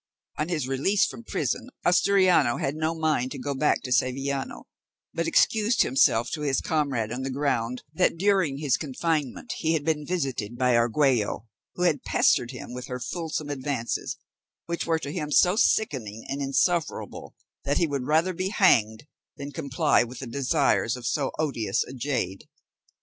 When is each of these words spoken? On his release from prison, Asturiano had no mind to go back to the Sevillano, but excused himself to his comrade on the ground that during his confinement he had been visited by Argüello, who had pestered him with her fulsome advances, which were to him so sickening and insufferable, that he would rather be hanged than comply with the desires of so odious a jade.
On 0.39 0.49
his 0.49 0.67
release 0.67 1.05
from 1.05 1.23
prison, 1.23 1.69
Asturiano 1.85 2.57
had 2.57 2.73
no 2.73 2.95
mind 2.95 3.29
to 3.33 3.37
go 3.37 3.53
back 3.53 3.83
to 3.83 3.91
the 3.91 3.93
Sevillano, 3.93 4.63
but 5.13 5.27
excused 5.27 5.83
himself 5.83 6.31
to 6.31 6.41
his 6.41 6.59
comrade 6.59 7.11
on 7.11 7.21
the 7.21 7.29
ground 7.29 7.83
that 7.93 8.17
during 8.17 8.57
his 8.57 8.77
confinement 8.77 9.53
he 9.57 9.73
had 9.73 9.85
been 9.85 10.03
visited 10.07 10.57
by 10.57 10.73
Argüello, 10.73 11.45
who 11.75 11.83
had 11.83 12.01
pestered 12.01 12.49
him 12.49 12.73
with 12.73 12.87
her 12.87 12.99
fulsome 12.99 13.51
advances, 13.51 14.17
which 14.65 14.87
were 14.87 14.97
to 14.97 15.11
him 15.13 15.29
so 15.31 15.55
sickening 15.55 16.25
and 16.27 16.41
insufferable, 16.41 17.35
that 17.63 17.77
he 17.77 17.85
would 17.85 18.07
rather 18.07 18.33
be 18.33 18.49
hanged 18.49 19.05
than 19.37 19.51
comply 19.51 20.03
with 20.03 20.17
the 20.17 20.25
desires 20.25 20.97
of 20.97 21.05
so 21.05 21.31
odious 21.37 21.83
a 21.83 21.93
jade. 21.93 22.49